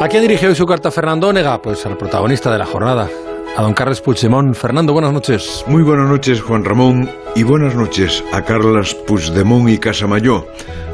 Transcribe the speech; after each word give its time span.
¿A 0.00 0.08
quién 0.08 0.22
dirige 0.22 0.48
hoy 0.48 0.54
su 0.54 0.64
carta 0.64 0.90
Fernando 0.90 1.28
Onega? 1.28 1.60
Pues 1.60 1.84
al 1.84 1.98
protagonista 1.98 2.50
de 2.50 2.56
la 2.56 2.64
jornada, 2.64 3.06
a 3.54 3.60
don 3.60 3.74
Carlos 3.74 4.00
Puigdemont. 4.00 4.54
Fernando, 4.54 4.94
buenas 4.94 5.12
noches. 5.12 5.62
Muy 5.66 5.82
buenas 5.82 6.08
noches, 6.08 6.40
Juan 6.40 6.64
Ramón, 6.64 7.10
y 7.36 7.42
buenas 7.42 7.74
noches 7.74 8.24
a 8.32 8.42
Carlos 8.42 8.94
Puigdemont 8.94 9.68
y 9.68 9.76
Casamayó, 9.76 10.46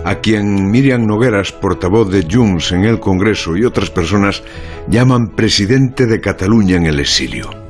a 0.04 0.16
quien 0.16 0.72
Miriam 0.72 1.06
Nogueras, 1.06 1.52
portavoz 1.52 2.10
de 2.10 2.26
Junts 2.28 2.72
en 2.72 2.84
el 2.84 2.98
Congreso 2.98 3.56
y 3.56 3.64
otras 3.64 3.90
personas 3.90 4.42
llaman 4.88 5.28
presidente 5.28 6.06
de 6.06 6.20
Cataluña 6.20 6.74
en 6.74 6.86
el 6.86 6.98
exilio. 6.98 7.65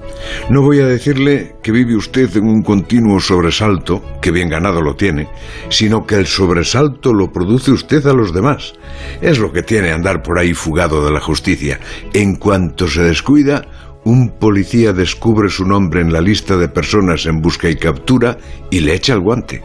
No 0.50 0.62
voy 0.62 0.80
a 0.80 0.86
decirle 0.86 1.56
que 1.62 1.72
vive 1.72 1.96
usted 1.96 2.36
en 2.36 2.44
un 2.44 2.62
continuo 2.62 3.20
sobresalto, 3.20 4.02
que 4.20 4.30
bien 4.30 4.48
ganado 4.48 4.80
lo 4.80 4.94
tiene, 4.94 5.28
sino 5.68 6.06
que 6.06 6.16
el 6.16 6.26
sobresalto 6.26 7.12
lo 7.12 7.32
produce 7.32 7.72
usted 7.72 8.06
a 8.06 8.12
los 8.12 8.32
demás. 8.32 8.74
Es 9.20 9.38
lo 9.38 9.52
que 9.52 9.62
tiene 9.62 9.92
andar 9.92 10.22
por 10.22 10.38
ahí 10.38 10.54
fugado 10.54 11.04
de 11.04 11.12
la 11.12 11.20
justicia. 11.20 11.80
En 12.12 12.36
cuanto 12.36 12.88
se 12.88 13.02
descuida, 13.02 13.66
un 14.06 14.38
policía 14.38 14.92
descubre 14.92 15.48
su 15.48 15.64
nombre 15.64 16.00
en 16.00 16.12
la 16.12 16.20
lista 16.20 16.56
de 16.56 16.68
personas 16.68 17.26
en 17.26 17.40
busca 17.42 17.68
y 17.68 17.74
captura 17.74 18.38
y 18.70 18.78
le 18.78 18.94
echa 18.94 19.14
el 19.14 19.20
guante. 19.20 19.62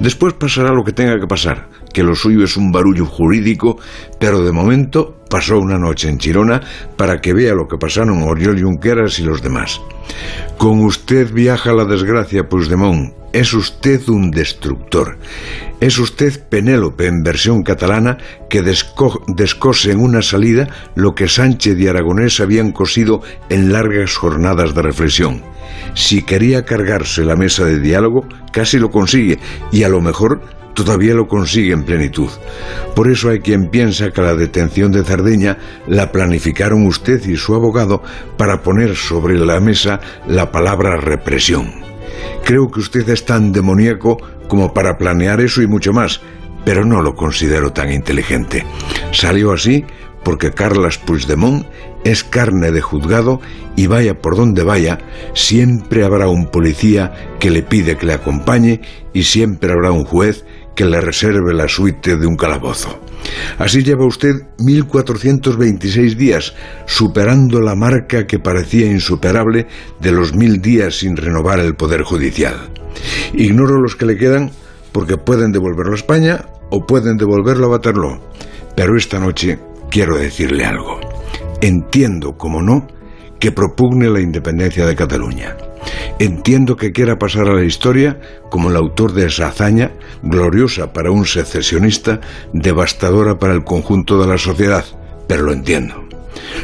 Después 0.00 0.32
pasará 0.32 0.72
lo 0.72 0.84
que 0.84 0.92
tenga 0.92 1.20
que 1.20 1.26
pasar, 1.26 1.68
que 1.92 2.02
lo 2.02 2.14
suyo 2.14 2.44
es 2.44 2.56
un 2.56 2.72
barullo 2.72 3.04
jurídico, 3.04 3.78
pero 4.18 4.42
de 4.42 4.52
momento 4.52 5.23
pasó 5.34 5.58
una 5.58 5.78
noche 5.78 6.08
en 6.08 6.18
Chirona 6.18 6.60
para 6.96 7.20
que 7.20 7.34
vea 7.34 7.54
lo 7.54 7.66
que 7.66 7.76
pasaron 7.76 8.22
Oriol 8.22 8.62
Junqueras 8.62 9.18
y 9.18 9.24
los 9.24 9.42
demás. 9.42 9.80
Con 10.58 10.78
usted 10.84 11.32
viaja 11.32 11.72
la 11.72 11.84
desgracia, 11.84 12.48
Puigdemont. 12.48 13.12
Es 13.32 13.52
usted 13.52 14.08
un 14.10 14.30
destructor. 14.30 15.18
Es 15.80 15.98
usted 15.98 16.40
Penélope 16.48 17.08
en 17.08 17.24
versión 17.24 17.64
catalana 17.64 18.16
que 18.48 18.62
descose 18.62 19.90
en 19.90 19.98
una 19.98 20.22
salida 20.22 20.68
lo 20.94 21.16
que 21.16 21.26
Sánchez 21.26 21.80
y 21.80 21.88
Aragonés 21.88 22.38
habían 22.38 22.70
cosido 22.70 23.20
en 23.48 23.72
largas 23.72 24.14
jornadas 24.14 24.72
de 24.72 24.82
reflexión. 24.82 25.42
Si 25.94 26.22
quería 26.22 26.64
cargarse 26.64 27.24
la 27.24 27.34
mesa 27.34 27.64
de 27.64 27.80
diálogo, 27.80 28.24
casi 28.52 28.78
lo 28.78 28.92
consigue 28.92 29.40
y 29.72 29.82
a 29.82 29.88
lo 29.88 30.00
mejor 30.00 30.42
todavía 30.74 31.14
lo 31.14 31.26
consigue 31.26 31.72
en 31.72 31.84
plenitud. 31.84 32.28
Por 32.94 33.10
eso 33.10 33.30
hay 33.30 33.40
quien 33.40 33.68
piensa 33.68 34.10
que 34.10 34.20
la 34.20 34.34
detención 34.34 34.92
de 34.92 35.04
Cerdeña 35.04 35.58
la 35.86 36.12
planificaron 36.12 36.86
usted 36.86 37.24
y 37.26 37.36
su 37.36 37.54
abogado 37.54 38.02
para 38.36 38.62
poner 38.62 38.96
sobre 38.96 39.38
la 39.38 39.60
mesa 39.60 40.00
la 40.26 40.50
palabra 40.50 40.96
represión. 40.96 41.84
Creo 42.44 42.70
que 42.70 42.80
usted 42.80 43.08
es 43.08 43.24
tan 43.24 43.52
demoníaco 43.52 44.18
como 44.48 44.74
para 44.74 44.98
planear 44.98 45.40
eso 45.40 45.62
y 45.62 45.66
mucho 45.66 45.92
más, 45.92 46.20
pero 46.64 46.84
no 46.84 47.02
lo 47.02 47.14
considero 47.14 47.72
tan 47.72 47.90
inteligente. 47.90 48.64
Salió 49.12 49.52
así 49.52 49.84
porque 50.24 50.52
Carlas 50.52 50.98
Puigdemont 50.98 51.66
es 52.04 52.24
carne 52.24 52.70
de 52.70 52.80
juzgado 52.80 53.40
y 53.76 53.86
vaya 53.86 54.20
por 54.20 54.36
donde 54.36 54.62
vaya, 54.62 54.98
siempre 55.34 56.04
habrá 56.04 56.28
un 56.28 56.46
policía 56.46 57.12
que 57.38 57.50
le 57.50 57.62
pide 57.62 57.96
que 57.96 58.06
le 58.06 58.14
acompañe 58.14 58.80
y 59.12 59.24
siempre 59.24 59.72
habrá 59.72 59.90
un 59.90 60.04
juez 60.04 60.44
que 60.74 60.84
le 60.84 61.00
reserve 61.00 61.54
la 61.54 61.68
suite 61.68 62.16
de 62.16 62.26
un 62.26 62.36
calabozo. 62.36 62.98
Así 63.58 63.82
lleva 63.82 64.06
usted 64.06 64.34
1426 64.58 66.16
días, 66.16 66.54
superando 66.86 67.60
la 67.60 67.74
marca 67.74 68.26
que 68.26 68.38
parecía 68.38 68.86
insuperable 68.86 69.66
de 70.00 70.12
los 70.12 70.34
mil 70.34 70.60
días 70.60 70.98
sin 70.98 71.16
renovar 71.16 71.60
el 71.60 71.74
Poder 71.74 72.02
Judicial. 72.02 72.70
Ignoro 73.32 73.80
los 73.80 73.96
que 73.96 74.06
le 74.06 74.16
quedan 74.16 74.50
porque 74.92 75.16
pueden 75.16 75.52
devolverlo 75.52 75.92
a 75.92 75.96
España 75.96 76.44
o 76.70 76.86
pueden 76.86 77.16
devolverlo 77.16 77.66
a 77.66 77.70
Waterloo. 77.70 78.20
Pero 78.76 78.96
esta 78.96 79.18
noche 79.18 79.58
quiero 79.90 80.16
decirle 80.16 80.64
algo. 80.64 81.00
Entiendo, 81.60 82.36
como 82.36 82.62
no, 82.62 82.86
que 83.38 83.52
propugne 83.52 84.08
la 84.08 84.20
independencia 84.20 84.86
de 84.86 84.96
Cataluña. 84.96 85.56
Entiendo 86.18 86.76
que 86.76 86.92
quiera 86.92 87.18
pasar 87.18 87.48
a 87.48 87.54
la 87.54 87.64
historia 87.64 88.20
como 88.48 88.70
el 88.70 88.76
autor 88.76 89.12
de 89.14 89.26
esa 89.26 89.48
hazaña, 89.48 89.92
gloriosa 90.22 90.92
para 90.92 91.10
un 91.10 91.26
secesionista, 91.26 92.20
devastadora 92.52 93.38
para 93.38 93.54
el 93.54 93.64
conjunto 93.64 94.20
de 94.20 94.28
la 94.28 94.38
sociedad, 94.38 94.84
pero 95.26 95.42
lo 95.42 95.52
entiendo. 95.52 96.04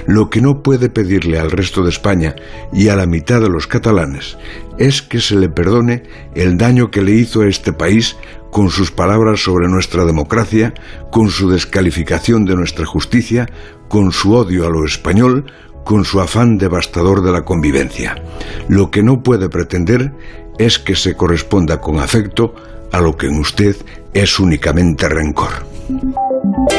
Lo 0.07 0.31
que 0.31 0.41
no 0.41 0.63
puede 0.63 0.89
pedirle 0.89 1.39
al 1.39 1.51
resto 1.51 1.83
de 1.83 1.91
España 1.91 2.37
y 2.73 2.89
a 2.89 2.97
la 2.97 3.07
mitad 3.07 3.41
de 3.41 3.49
los 3.49 3.67
catalanes 3.67 4.37
es 4.79 5.03
que 5.03 5.21
se 5.21 5.37
le 5.37 5.49
perdone 5.49 6.05
el 6.35 6.57
daño 6.57 6.91
que 6.91 7.03
le 7.03 7.13
hizo 7.13 7.43
a 7.43 7.49
este 7.49 7.73
país 7.73 8.17
con 8.51 8.71
sus 8.71 8.91
palabras 8.91 9.41
sobre 9.41 9.69
nuestra 9.69 10.05
democracia, 10.05 10.75
con 11.11 11.31
su 11.31 11.51
descalificación 11.51 12.45
de 12.45 12.57
nuestra 12.57 12.87
justicia, 12.87 13.49
con 13.89 14.13
su 14.13 14.35
odio 14.35 14.67
a 14.67 14.71
lo 14.71 14.85
español, 14.85 15.53
con 15.85 16.05
su 16.05 16.21
afán 16.21 16.59
devastador 16.59 17.23
de 17.23 17.33
la 17.33 17.45
convivencia. 17.45 18.23
Lo 18.69 18.91
que 18.91 19.03
no 19.03 19.23
puede 19.23 19.49
pretender 19.49 20.13
es 20.59 20.79
que 20.79 20.95
se 20.95 21.17
corresponda 21.17 21.81
con 21.81 21.99
afecto 21.99 22.55
a 22.93 23.01
lo 23.01 23.17
que 23.17 23.27
en 23.27 23.39
usted 23.39 23.77
es 24.13 24.39
únicamente 24.39 25.09
rencor. 25.09 25.65